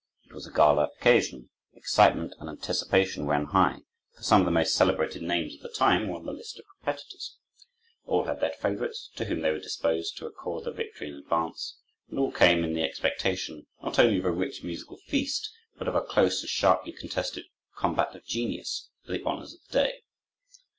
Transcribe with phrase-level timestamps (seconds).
[0.25, 1.51] It was a gala occasion.
[1.75, 3.81] Excitement and anticipation ran high,
[4.17, 6.65] for some of the most celebrated names of the time were on the list of
[6.75, 7.37] competitors.
[8.07, 11.77] All had their favorites, to whom they were disposed to accord the victory in advance,
[12.09, 15.93] and all came in the expectation, not only of a rich musical feast, but of
[15.93, 17.45] a close and sharply contested
[17.75, 20.01] combat of genius, for the honors of the day.